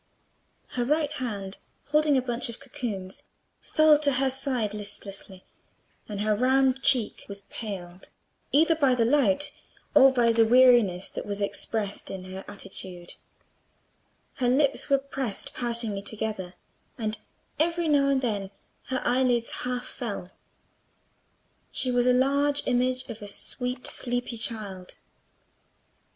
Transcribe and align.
Her 0.69 0.83
right 0.83 1.13
hand, 1.13 1.59
holding 1.89 2.17
a 2.17 2.23
bunch 2.23 2.49
of 2.49 2.59
cocoons, 2.59 3.27
fell 3.59 3.99
by 4.03 4.11
her 4.13 4.31
side 4.31 4.73
listlessly, 4.73 5.43
and 6.09 6.21
her 6.21 6.35
round 6.35 6.81
cheek 6.81 7.23
was 7.29 7.43
paled, 7.51 8.09
either 8.51 8.73
by 8.73 8.95
the 8.95 9.05
light 9.05 9.51
or 9.93 10.11
by 10.11 10.31
the 10.31 10.43
weariness 10.43 11.11
that 11.11 11.23
was 11.27 11.39
expressed 11.39 12.09
in 12.09 12.23
her 12.23 12.43
attitude: 12.47 13.13
her 14.37 14.49
lips 14.49 14.89
were 14.89 14.97
pressed 14.97 15.53
poutingly 15.53 16.01
together, 16.01 16.55
and 16.97 17.19
every 17.59 17.87
now 17.87 18.07
and 18.07 18.23
then 18.23 18.49
her 18.85 19.03
eyelids 19.05 19.51
half 19.51 19.85
fell: 19.85 20.31
she 21.71 21.91
was 21.91 22.07
a 22.07 22.11
large 22.11 22.63
image 22.65 23.07
of 23.07 23.21
a 23.21 23.27
sweet 23.27 23.85
sleepy 23.85 24.35
child. 24.35 24.95